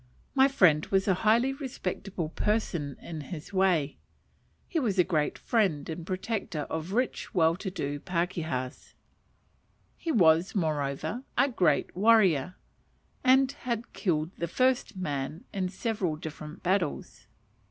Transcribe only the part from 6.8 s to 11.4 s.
rich, well to do pakehas; he was, moreover,